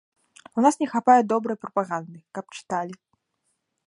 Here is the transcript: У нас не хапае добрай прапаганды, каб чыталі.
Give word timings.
У 0.59 0.63
нас 0.65 0.75
не 0.83 0.87
хапае 0.93 1.17
добрай 1.31 1.57
прапаганды, 1.65 2.19
каб 2.39 2.45
чыталі. 2.61 2.95